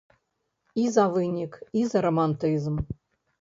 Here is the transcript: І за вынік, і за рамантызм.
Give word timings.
І 0.83 0.85
за 0.95 1.05
вынік, 1.17 1.51
і 1.81 1.85
за 1.91 2.03
рамантызм. 2.07 2.81